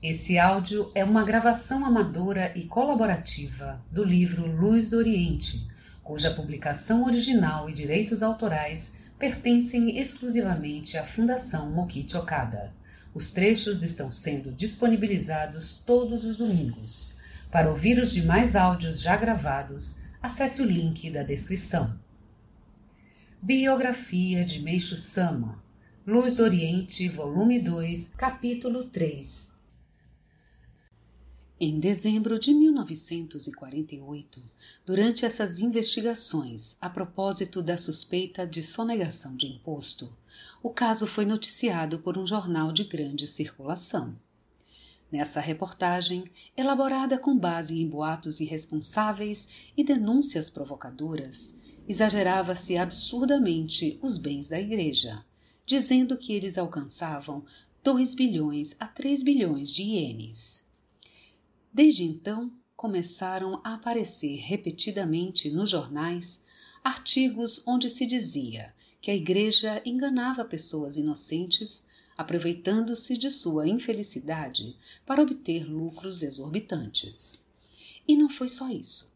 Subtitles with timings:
[0.00, 5.66] Esse áudio é uma gravação amadora e colaborativa do livro Luz do Oriente,
[6.04, 12.72] cuja publicação original e direitos autorais pertencem exclusivamente à Fundação Mokichi Okada.
[13.12, 17.16] Os trechos estão sendo disponibilizados todos os domingos.
[17.50, 21.98] Para ouvir os demais áudios já gravados, acesse o link da descrição.
[23.42, 25.60] Biografia de Meixo Sama,
[26.06, 29.47] Luz do Oriente, volume 2, capítulo 3
[31.60, 34.40] em dezembro de 1948,
[34.86, 40.16] durante essas investigações a propósito da suspeita de sonegação de imposto,
[40.62, 44.16] o caso foi noticiado por um jornal de grande circulação.
[45.10, 51.56] Nessa reportagem, elaborada com base em boatos irresponsáveis e denúncias provocadoras,
[51.88, 55.24] exagerava-se absurdamente os bens da Igreja,
[55.66, 57.44] dizendo que eles alcançavam
[57.82, 60.67] 2 bilhões a 3 bilhões de ienes
[61.72, 66.42] Desde então, começaram a aparecer repetidamente nos jornais
[66.82, 75.22] artigos onde se dizia que a Igreja enganava pessoas inocentes, aproveitando-se de sua infelicidade para
[75.22, 77.44] obter lucros exorbitantes.
[78.06, 79.12] E não foi só isso.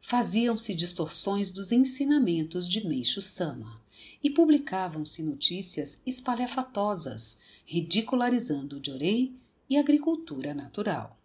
[0.00, 3.82] Faziam-se distorções dos ensinamentos de Meixo Sama
[4.22, 9.34] e publicavam-se notícias espalhafatosas, ridicularizando o Jorei
[9.68, 11.18] e a agricultura natural.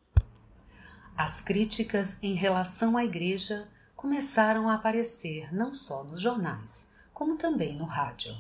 [1.24, 7.78] As críticas em relação à Igreja começaram a aparecer não só nos jornais, como também
[7.78, 8.36] no rádio.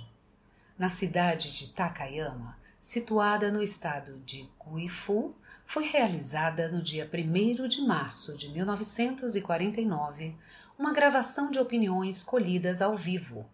[0.80, 7.82] Na cidade de Takayama, situada no estado de Guifu, foi realizada no dia 1 de
[7.82, 10.36] março de 1949
[10.76, 13.48] uma gravação de opiniões colhidas ao vivo.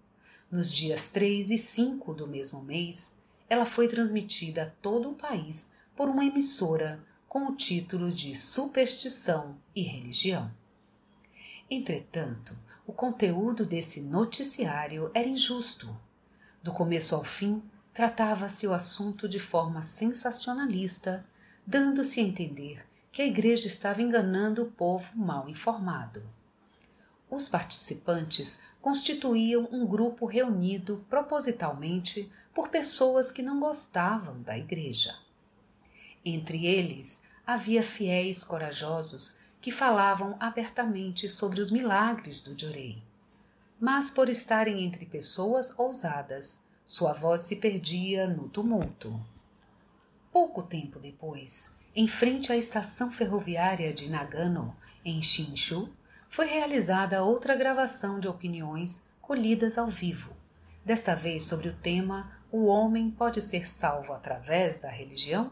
[0.49, 3.17] Nos dias 3 e 5 do mesmo mês,
[3.49, 9.57] ela foi transmitida a todo o país por uma emissora com o título de Superstição
[9.75, 10.51] e Religião.
[11.69, 15.93] Entretanto, o conteúdo desse noticiário era injusto.
[16.63, 17.61] Do começo ao fim,
[17.93, 21.25] tratava-se o assunto de forma sensacionalista,
[21.65, 26.23] dando-se a entender que a igreja estava enganando o povo mal informado.
[27.29, 35.26] Os participantes constituíam um grupo reunido propositalmente por pessoas que não gostavam da igreja.
[36.29, 43.01] Entre eles havia fiéis corajosos que falavam abertamente sobre os milagres do Jorei.
[43.79, 49.17] Mas por estarem entre pessoas ousadas, sua voz se perdia no tumulto.
[50.29, 55.89] Pouco tempo depois, em frente à estação ferroviária de Nagano, em Shinshu,
[56.27, 60.35] foi realizada outra gravação de opiniões colhidas ao vivo,
[60.83, 65.51] desta vez sobre o tema O homem pode ser salvo através da religião?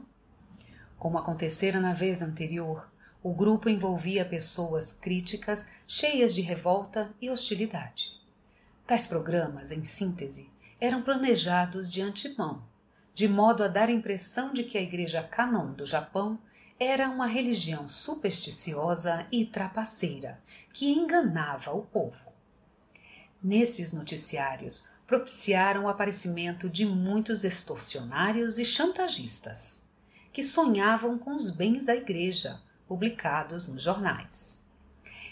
[0.97, 2.89] Como acontecera na vez anterior,
[3.21, 8.21] o grupo envolvia pessoas críticas, cheias de revolta e hostilidade.
[8.85, 12.63] Tais programas, em síntese, eram planejados de antemão,
[13.13, 16.39] de modo a dar a impressão de que a Igreja Canon do Japão
[16.79, 20.41] era uma religião supersticiosa e trapaceira
[20.73, 22.31] que enganava o povo.
[23.41, 29.84] Nesses noticiários propiciaram o aparecimento de muitos extorsionários e chantagistas
[30.35, 34.61] que sonhavam com os bens da igreja, publicados nos jornais.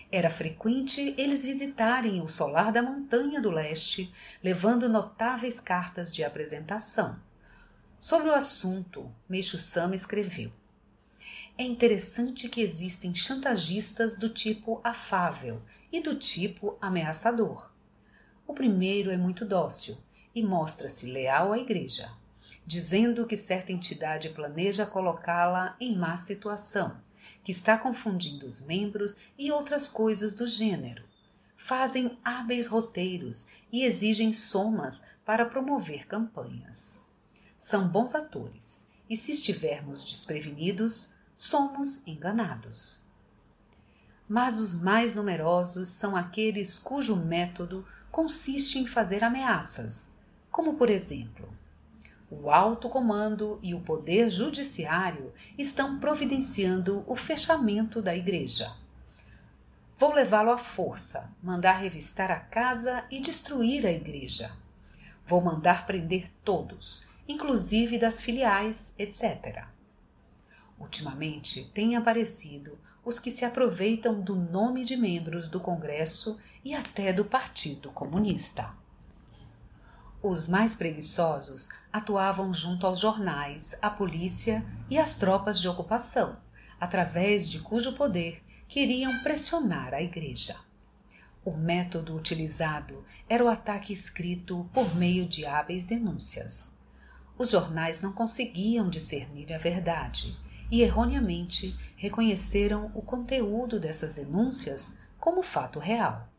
[0.09, 4.09] Era frequente eles visitarem o solar da Montanha do Leste,
[4.41, 7.19] levando notáveis cartas de apresentação.
[7.97, 10.53] Sobre o assunto, Meixo Sama escreveu:
[11.57, 15.61] É interessante que existem chantagistas do tipo afável
[15.91, 17.69] e do tipo ameaçador.
[18.47, 19.97] O primeiro é muito dócil
[20.33, 22.09] e mostra-se leal à igreja
[22.65, 26.97] dizendo que certa entidade planeja colocá-la em má situação,
[27.43, 31.03] que está confundindo os membros e outras coisas do gênero.
[31.57, 37.01] Fazem hábeis roteiros e exigem somas para promover campanhas.
[37.57, 43.01] São bons atores, e se estivermos desprevenidos, somos enganados.
[44.27, 50.09] Mas os mais numerosos são aqueles cujo método consiste em fazer ameaças,
[50.51, 51.47] como por exemplo,
[52.41, 58.73] o alto comando e o poder judiciário estão providenciando o fechamento da igreja.
[59.97, 64.51] Vou levá-lo à força, mandar revistar a casa e destruir a igreja.
[65.25, 69.65] Vou mandar prender todos, inclusive das filiais, etc.
[70.79, 77.13] Ultimamente têm aparecido os que se aproveitam do nome de membros do Congresso e até
[77.13, 78.82] do Partido Comunista.
[80.23, 86.37] Os mais preguiçosos atuavam junto aos jornais, à polícia e às tropas de ocupação,
[86.79, 90.55] através de cujo poder queriam pressionar a igreja.
[91.43, 96.73] O método utilizado era o ataque escrito por meio de hábeis denúncias.
[97.37, 100.37] Os jornais não conseguiam discernir a verdade
[100.71, 106.29] e erroneamente reconheceram o conteúdo dessas denúncias como fato real.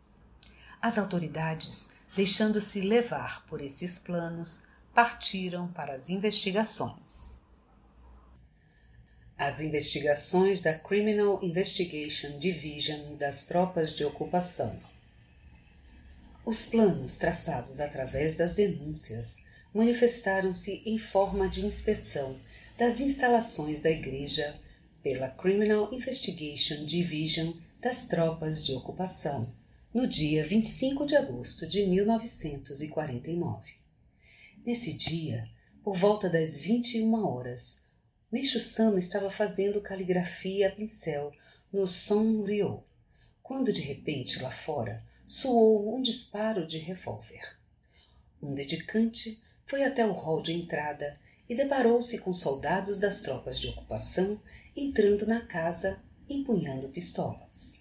[0.81, 4.63] As autoridades, deixando-se levar por esses planos,
[4.95, 7.41] partiram para as investigações.
[9.37, 14.79] As investigações da Criminal Investigation Division das tropas de ocupação
[16.47, 22.39] os planos traçados através das denúncias manifestaram-se em forma de inspeção
[22.77, 24.55] das instalações da igreja
[25.03, 29.51] pela Criminal Investigation Division das tropas de ocupação
[29.95, 33.75] no dia 25 de agosto de 1949.
[34.67, 35.49] Nesse dia,
[35.85, 37.87] por volta das 21 horas,
[38.29, 41.31] Meixo Sama estava fazendo caligrafia a pincel
[41.73, 41.85] no
[42.43, 42.83] Rio,
[43.41, 47.57] quando de repente lá fora soou um disparo de revólver.
[48.43, 53.69] Um dedicante foi até o hall de entrada e deparou-se com soldados das tropas de
[53.69, 54.43] ocupação
[54.77, 57.74] entrando na casa empunhando pistolas.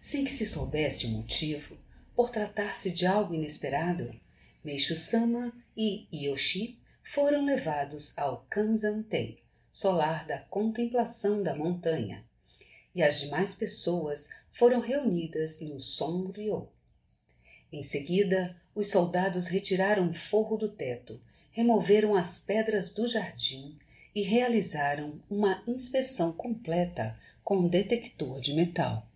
[0.00, 1.76] Sem que se soubesse o motivo,
[2.14, 4.14] por tratar-se de algo inesperado,
[4.64, 12.24] Meishu-sama e Yoshi foram levados ao Kanzan-tei, solar da contemplação da montanha,
[12.94, 16.68] e as demais pessoas foram reunidas no Sonrio.
[17.72, 21.20] Em seguida, os soldados retiraram o forro do teto,
[21.50, 23.78] removeram as pedras do jardim
[24.14, 29.07] e realizaram uma inspeção completa com detector de metal.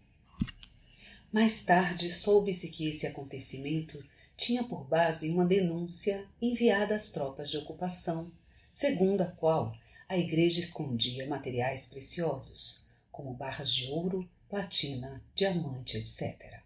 [1.32, 4.04] Mais tarde soube-se que esse acontecimento
[4.36, 8.30] tinha por base uma denúncia enviada às tropas de ocupação,
[8.70, 9.74] segundo a qual
[10.06, 16.60] a igreja escondia materiais preciosos, como barras de ouro, platina, diamante, etc.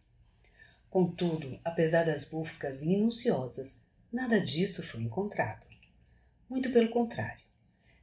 [0.91, 3.81] Contudo, apesar das buscas minuciosas,
[4.13, 5.65] nada disso foi encontrado.
[6.51, 7.45] Muito pelo contrário.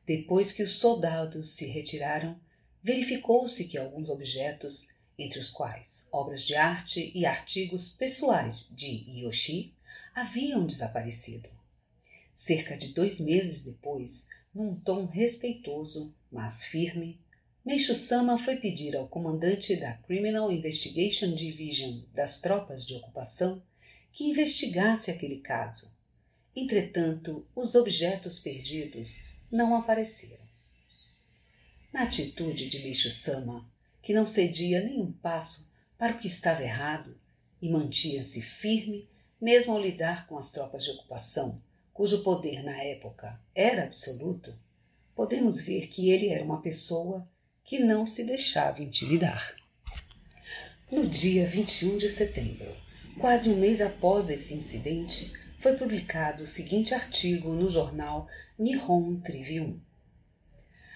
[0.06, 2.40] Depois que os soldados se retiraram,
[2.82, 9.74] verificou-se que alguns objetos, entre os quais obras de arte e artigos pessoais de Yoshi,
[10.16, 11.50] haviam desaparecido.
[12.32, 17.20] Cerca de dois meses depois, num tom respeitoso, mas firme,
[17.66, 23.64] Meishu Sama foi pedir ao comandante da Criminal Investigation Division das tropas de ocupação
[24.12, 25.96] que investigasse aquele caso.
[26.56, 30.44] Entretanto, os objetos perdidos não apareceram.
[31.94, 33.72] Na atitude de Meishu Sama,
[34.04, 37.18] que não cedia nem um passo para o que estava errado
[37.60, 39.10] e mantinha-se firme
[39.42, 41.62] mesmo ao lidar com as tropas de ocupação,
[41.94, 44.54] cujo poder na época era absoluto,
[45.16, 47.28] podemos ver que ele era uma pessoa
[47.64, 49.56] que não se deixava intimidar.
[50.92, 52.74] No dia 21 de setembro,
[53.20, 58.28] quase um mês após esse incidente, foi publicado o seguinte artigo no jornal
[58.60, 59.82] Nihon Tribune.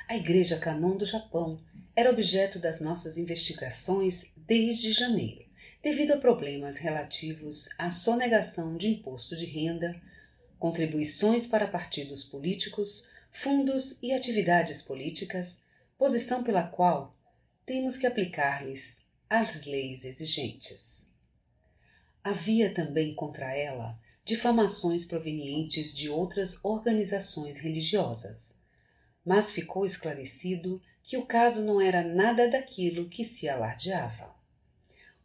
[0.08, 1.60] A Igreja Canon do Japão
[1.98, 5.44] era objeto das nossas investigações desde janeiro,
[5.82, 10.00] devido a problemas relativos à sonegação de imposto de renda,
[10.60, 15.64] contribuições para partidos políticos, fundos e atividades políticas,
[15.98, 17.18] posição pela qual
[17.66, 21.12] temos que aplicar-lhes as leis exigentes.
[22.24, 28.62] Havia também contra ela difamações provenientes de outras organizações religiosas,
[29.26, 34.36] mas ficou esclarecido que o caso não era nada daquilo que se alardeava.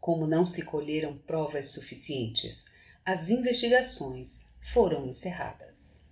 [0.01, 2.67] Como não se colheram provas suficientes,
[3.05, 6.05] as investigações foram encerradas.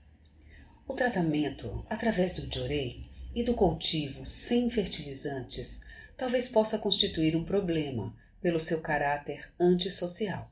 [0.89, 5.83] O tratamento através do Jorei e do cultivo sem fertilizantes
[6.17, 8.13] talvez possa constituir um problema
[8.43, 10.51] pelo seu caráter antissocial.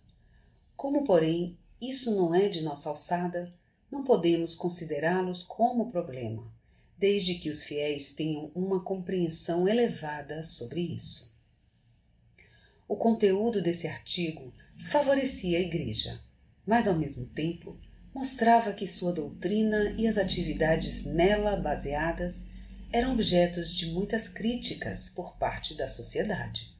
[0.77, 3.53] Como, porém, isso não é de nossa alçada,
[3.91, 6.49] não podemos considerá-los como problema,
[6.99, 11.33] desde que os fiéis tenham uma compreensão elevada sobre isso.
[12.88, 14.52] O conteúdo desse artigo
[14.90, 16.21] favorecia a Igreja,
[16.67, 17.78] mas ao mesmo tempo
[18.14, 22.47] mostrava que sua doutrina e as atividades nela baseadas
[22.90, 26.75] eram objetos de muitas críticas por parte da sociedade.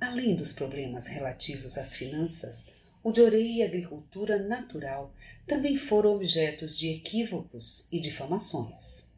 [0.00, 2.68] Além dos problemas relativos às finanças,
[3.02, 5.14] o Jorei e agricultura natural
[5.46, 9.08] também foram objetos de equívocos e difamações.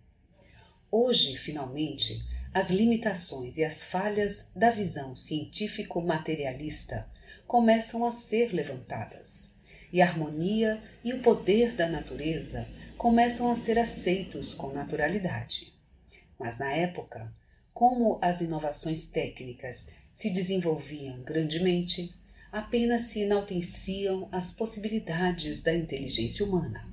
[0.90, 2.22] Hoje, finalmente,
[2.54, 7.08] as limitações e as falhas da visão científico-materialista
[7.46, 9.52] começam a ser levantadas,
[9.92, 15.72] e a harmonia e o poder da natureza começam a ser aceitos com naturalidade.
[16.38, 17.34] Mas na época,
[17.74, 22.14] como as inovações técnicas se desenvolviam grandemente,
[22.52, 26.86] apenas se enalteciam as possibilidades da inteligência humana.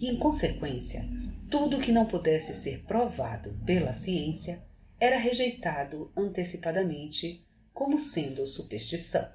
[0.00, 1.06] E, em consequência,
[1.50, 4.64] tudo que não pudesse ser provado pela ciência
[4.98, 7.44] era rejeitado antecipadamente
[7.74, 9.28] como sendo superstição.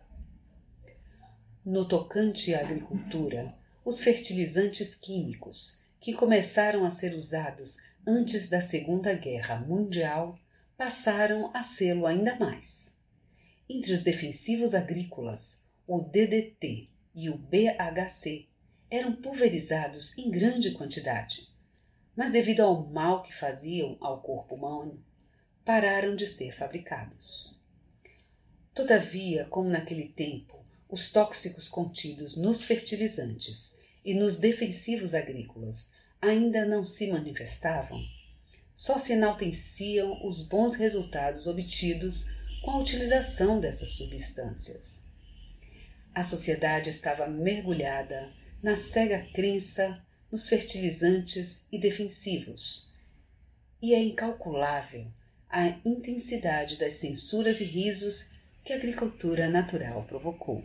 [1.63, 9.13] No tocante à agricultura, os fertilizantes químicos, que começaram a ser usados antes da Segunda
[9.13, 10.39] Guerra Mundial,
[10.75, 12.94] passaram a sê-lo ainda mais.
[13.67, 18.47] Entre os defensivos agrícolas, o DDT e o BHC
[18.91, 21.47] eram pulverizados em grande quantidade,
[22.15, 25.03] mas devido ao mal que faziam ao corpo humano,
[25.65, 27.59] pararam de ser fabricados.
[28.71, 35.91] Todavia, como naquele tempo, os tóxicos contidos nos fertilizantes e nos defensivos agrícolas
[36.21, 37.99] ainda não se manifestavam,
[38.75, 42.29] só se enalteciam os bons resultados obtidos
[42.65, 45.05] com a utilização dessas substâncias.
[46.15, 52.91] A sociedade estava mergulhada na cega crença nos fertilizantes e defensivos,
[53.79, 55.05] e é incalculável
[55.47, 58.31] a intensidade das censuras e risos
[58.63, 60.63] que a agricultura natural provocou.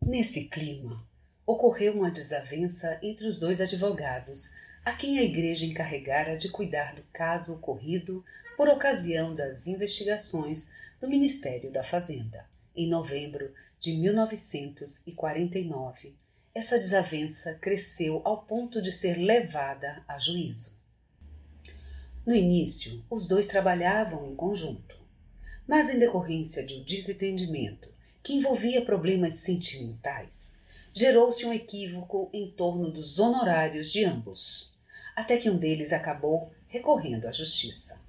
[0.00, 1.06] Nesse clima,
[1.46, 4.50] ocorreu uma desavença entre os dois advogados,
[4.82, 8.24] a quem a igreja encarregara de cuidar do caso ocorrido
[8.62, 16.14] por ocasião das investigações do Ministério da Fazenda, em novembro de 1949.
[16.54, 20.80] Essa desavença cresceu ao ponto de ser levada a juízo.
[22.24, 24.96] No início, os dois trabalhavam em conjunto,
[25.66, 27.88] mas em decorrência de um desentendimento
[28.22, 30.56] que envolvia problemas sentimentais,
[30.94, 34.72] gerou-se um equívoco em torno dos honorários de ambos,
[35.16, 38.00] até que um deles acabou recorrendo à justiça.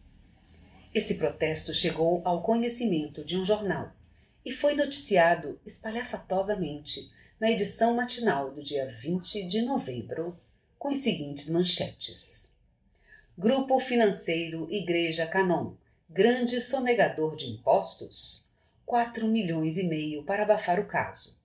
[0.94, 3.92] Esse protesto chegou ao conhecimento de um jornal
[4.46, 10.40] e foi noticiado espalhafatosamente na edição matinal do dia 20 de novembro,
[10.78, 12.56] com as seguintes manchetes:
[13.36, 15.74] Grupo Financeiro Igreja Canon,
[16.08, 18.48] grande sonegador de impostos,
[18.86, 21.36] 4 milhões e meio para abafar o caso.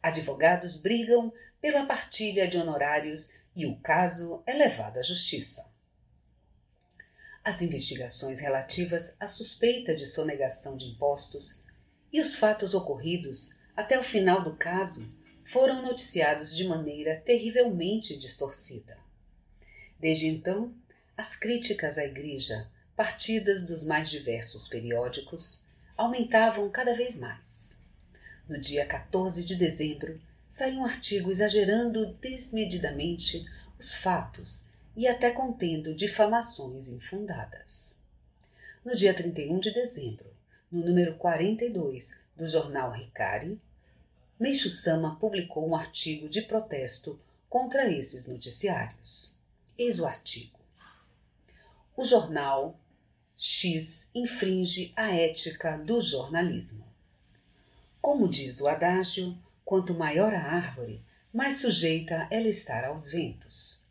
[0.00, 5.73] Advogados brigam pela partilha de honorários e o caso é levado à justiça.
[7.44, 11.60] As investigações relativas à suspeita de sonegação de impostos
[12.10, 15.06] e os fatos ocorridos até o final do caso
[15.44, 18.96] foram noticiados de maneira terrivelmente distorcida.
[20.00, 20.74] Desde então,
[21.14, 25.62] as críticas à Igreja, partidas dos mais diversos periódicos,
[25.98, 27.76] aumentavam cada vez mais.
[28.48, 33.44] No dia 14 de dezembro, saiu um artigo exagerando desmedidamente
[33.78, 37.98] os fatos e até contendo difamações infundadas.
[38.84, 40.26] No dia 31 de dezembro,
[40.70, 43.60] no número 42 do jornal Ricari,
[44.38, 49.38] Meixo Sama publicou um artigo de protesto contra esses noticiários.
[49.78, 50.58] Eis o artigo.
[51.96, 52.78] O jornal
[53.36, 56.84] X infringe a ética do jornalismo.
[58.00, 63.82] Como diz o adágio, quanto maior a árvore, mais sujeita ela estar aos ventos.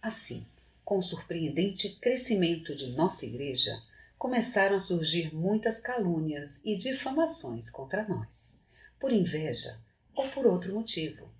[0.00, 0.46] Assim,
[0.92, 3.82] com o surpreendente crescimento de nossa Igreja,
[4.18, 8.60] começaram a surgir muitas calúnias e difamações contra nós,
[9.00, 9.80] por inveja
[10.14, 11.32] ou por outro motivo.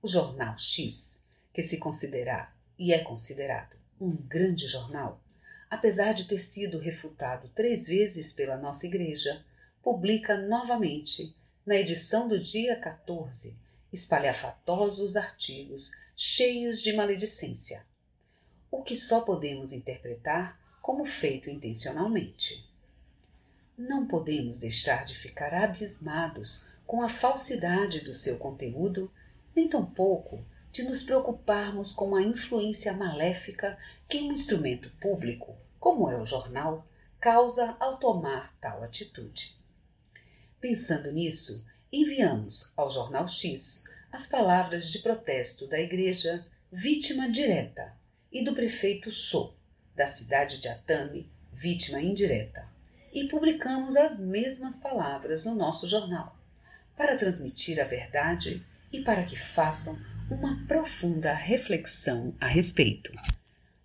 [0.00, 5.20] O jornal X, que se considera e é considerado um grande jornal,
[5.68, 9.44] apesar de ter sido refutado três vezes pela nossa Igreja,
[9.82, 11.34] publica novamente
[11.66, 13.56] na edição do dia 14,
[13.92, 17.87] espalhafatosos artigos cheios de maledicência,
[18.70, 22.68] o que só podemos interpretar como feito intencionalmente.
[23.76, 29.10] Não podemos deixar de ficar abismados com a falsidade do seu conteúdo,
[29.54, 36.16] nem tampouco de nos preocuparmos com a influência maléfica que um instrumento público, como é
[36.16, 36.86] o jornal,
[37.20, 39.56] causa ao tomar tal atitude.
[40.60, 47.97] Pensando nisso, enviamos ao Jornal X as palavras de protesto da Igreja vítima direta
[48.32, 49.54] e do prefeito Sou,
[49.96, 52.68] da cidade de Atame, vítima indireta,
[53.12, 56.36] e publicamos as mesmas palavras no nosso jornal,
[56.96, 59.98] para transmitir a verdade e para que façam
[60.30, 63.12] uma profunda reflexão a respeito.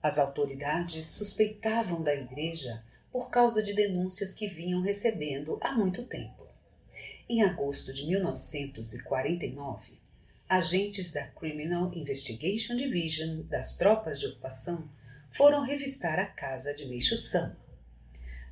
[0.02, 6.46] As autoridades suspeitavam da Igreja por causa de denúncias que vinham recebendo há muito tempo.
[7.30, 10.03] Em agosto de 1949,
[10.54, 14.88] agentes da Criminal Investigation Division das tropas de ocupação
[15.32, 17.58] foram revistar a casa de Meixo Sama.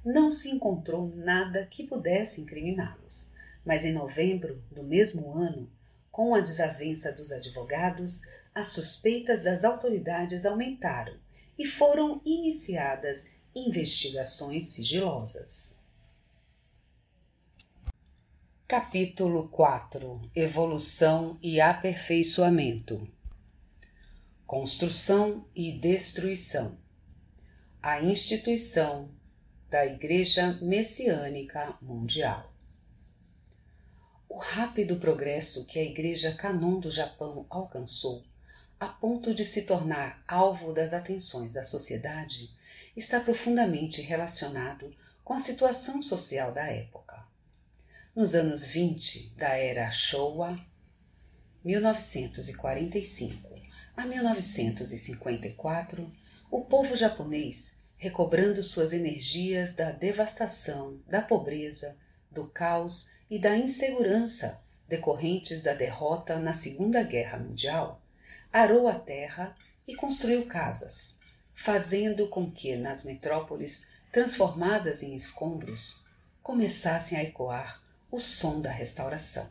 [0.04, 3.30] Não se encontrou nada que pudesse incriminá-los,
[3.64, 5.70] mas em novembro do mesmo ano,
[6.12, 11.14] com a desavença dos advogados, as suspeitas das autoridades aumentaram
[11.56, 15.81] e foram iniciadas investigações sigilosas.
[18.72, 23.06] Capítulo 4 Evolução e aperfeiçoamento
[24.48, 26.78] Construção e destruição
[27.84, 29.10] A instituição
[29.70, 32.54] da Igreja Messiânica Mundial.
[34.30, 38.24] O rápido progresso que a Igreja Canon do Japão alcançou,
[38.80, 42.50] a ponto de se tornar alvo das atenções da sociedade,
[42.96, 47.11] está profundamente relacionado com a situação social da época.
[48.14, 50.60] Nos anos 20 da era Showa,
[51.64, 53.58] 1945
[53.96, 56.12] a 1954,
[56.52, 61.98] o povo japonês, recobrando suas energias da devastação, da pobreza,
[62.30, 68.02] do caos e da insegurança decorrentes da derrota na Segunda Guerra Mundial,
[68.52, 69.56] arou a terra
[69.88, 71.18] e construiu casas,
[71.56, 76.04] fazendo com que nas metrópoles transformadas em escombros
[76.44, 77.81] começassem a ecoar
[78.12, 79.50] o som da restauração.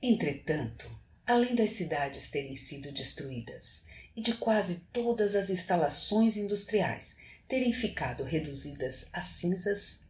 [0.00, 0.88] Entretanto,
[1.26, 7.18] além das cidades terem sido destruídas e de quase todas as instalações industriais
[7.48, 10.00] terem ficado reduzidas a cinzas,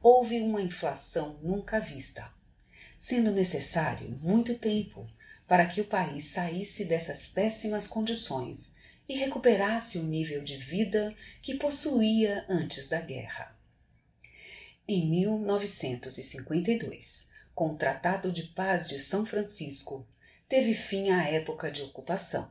[0.00, 2.32] houve uma inflação nunca vista,
[2.96, 5.08] sendo necessário muito tempo
[5.48, 8.72] para que o país saísse dessas péssimas condições
[9.08, 11.12] e recuperasse o nível de vida
[11.42, 13.59] que possuía antes da guerra.
[14.92, 20.04] Em 1952, com o Tratado de Paz de São Francisco,
[20.48, 22.50] teve fim a época de ocupação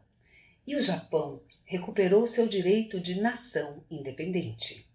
[0.65, 4.89] e o Japão recuperou seu direito de nação independente.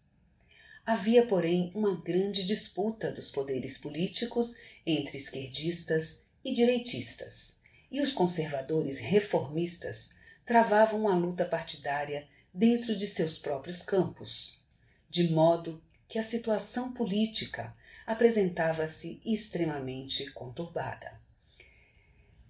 [0.86, 7.60] Havia, porém, uma grande disputa dos poderes políticos entre esquerdistas e direitistas,
[7.92, 10.14] e os conservadores reformistas
[10.46, 14.64] travavam uma luta partidária dentro de seus próprios campos,
[15.10, 17.74] de modo que a situação política
[18.06, 21.12] apresentava-se extremamente conturbada.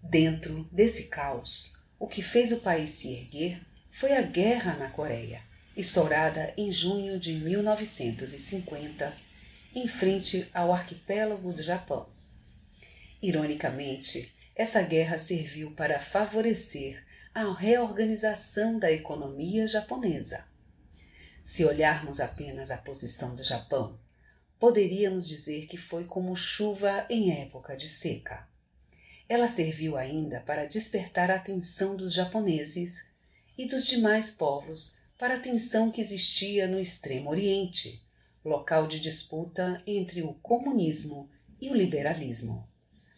[0.02, 3.62] Dentro desse caos, o que fez o país se erguer
[3.92, 5.42] foi a guerra na Coreia,
[5.76, 9.16] estourada em junho de 1950,
[9.74, 12.08] em frente ao arquipélago do Japão.
[13.22, 20.44] Ironicamente, essa guerra serviu para favorecer a reorganização da economia japonesa.
[21.44, 24.00] Se olharmos apenas a posição do Japão,
[24.58, 28.48] poderíamos dizer que foi como chuva em época de seca.
[29.28, 33.06] Ela serviu ainda para despertar a atenção dos japoneses
[33.58, 38.02] e dos demais povos para a tensão que existia no Extremo Oriente,
[38.42, 41.30] local de disputa entre o comunismo
[41.60, 42.66] e o liberalismo,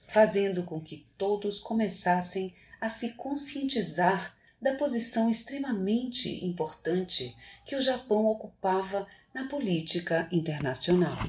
[0.09, 4.36] fazendo com que todos começassem a se conscientizar
[4.67, 11.21] da posição extremamente importante que o Japão ocupava na política internacional.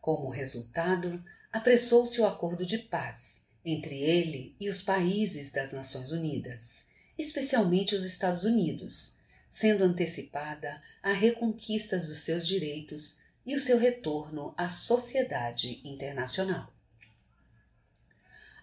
[0.00, 1.20] Como resultado,
[1.52, 6.86] apressou-se o acordo de paz entre ele e os países das Nações Unidas,
[7.18, 9.16] especialmente os Estados Unidos,
[9.48, 16.72] sendo antecipada a reconquista dos seus direitos e o seu retorno à sociedade internacional.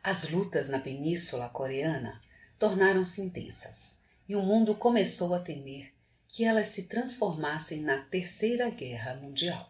[0.01, 2.21] As lutas na Península Coreana
[2.63, 5.91] tornaram-se intensas e o mundo começou a temer
[6.29, 9.69] que elas se transformassem na Terceira Guerra Mundial.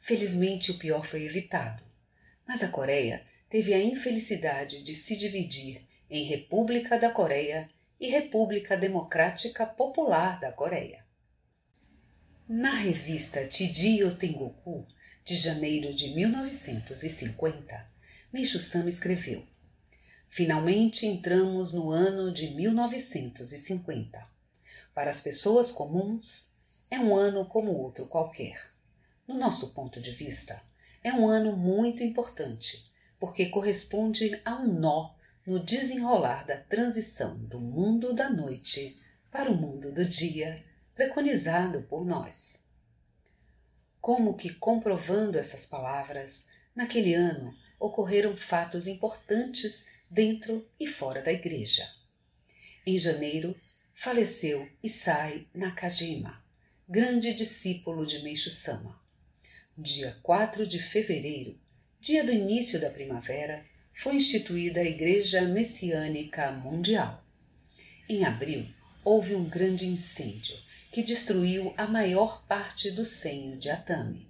[0.00, 1.84] Felizmente, o pior foi evitado,
[2.44, 8.76] mas a Coreia teve a infelicidade de se dividir em República da Coreia e República
[8.76, 11.06] Democrática Popular da Coreia.
[12.48, 14.84] Na revista Chijiyo Tengoku,
[15.24, 17.88] de janeiro de 1950,
[18.32, 19.46] Meishu Sama escreveu:
[20.28, 24.26] Finalmente entramos no ano de 1950.
[24.94, 26.46] Para as pessoas comuns,
[26.90, 28.70] é um ano como outro qualquer.
[29.26, 30.62] No nosso ponto de vista,
[31.02, 35.14] é um ano muito importante, porque corresponde a um nó
[35.46, 40.62] no desenrolar da transição do mundo da noite para o mundo do dia,
[40.94, 42.62] preconizado por nós.
[44.00, 51.88] Como que comprovando essas palavras, naquele ano ocorreram fatos importantes dentro e fora da igreja.
[52.86, 53.54] Em janeiro,
[53.94, 56.42] faleceu Isai Nakajima,
[56.88, 58.98] grande discípulo de Meishu Sama.
[59.76, 61.58] Dia 4 de fevereiro,
[62.00, 67.24] dia do início da primavera, foi instituída a Igreja Messiânica Mundial.
[68.08, 68.66] Em abril,
[69.04, 70.56] houve um grande incêndio
[70.90, 74.26] que destruiu a maior parte do senho de Atami.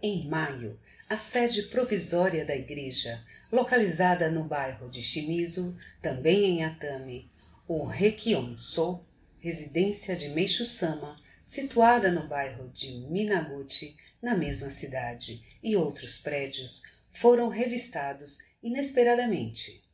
[0.00, 7.30] Em maio, a sede provisória da igreja, localizada no bairro de Shimizu, também em Atami,
[7.68, 9.04] o Rekion-so,
[9.38, 16.82] residência de Meishu-sama, situada no bairro de Minaguchi, na mesma cidade, e outros prédios
[17.12, 19.84] foram revistados inesperadamente.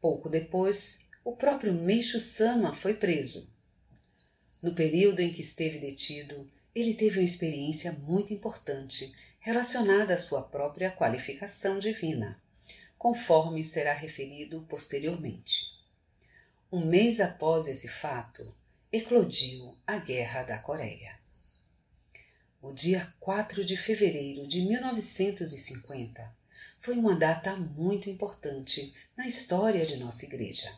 [0.00, 3.52] Pouco depois, o próprio Meishu Sama foi preso.
[4.62, 10.42] No período em que esteve detido, ele teve uma experiência muito importante relacionada à sua
[10.42, 12.40] própria qualificação divina,
[12.98, 15.78] conforme será referido posteriormente.
[16.70, 18.54] Um mês após esse fato,
[18.92, 21.18] eclodiu a Guerra da Coreia.
[22.60, 26.36] O dia 4 de fevereiro de 1950
[26.80, 30.76] foi uma data muito importante na história de nossa igreja.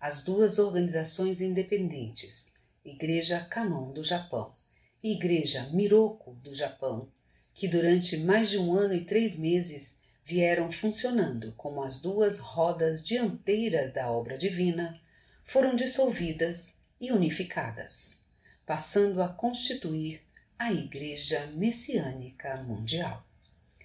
[0.00, 4.54] As duas organizações independentes, Igreja Canon do Japão
[5.02, 7.08] e Igreja Miroko do Japão,
[7.56, 13.02] que durante mais de um ano e três meses vieram funcionando como as duas rodas
[13.02, 15.00] dianteiras da obra divina,
[15.42, 18.20] foram dissolvidas e unificadas,
[18.66, 20.20] passando a constituir
[20.58, 23.24] a Igreja Messiânica Mundial.